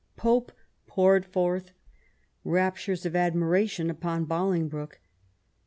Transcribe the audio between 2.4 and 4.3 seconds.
raptures of admiration upon